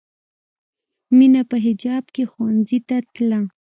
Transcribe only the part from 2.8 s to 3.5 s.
ته تله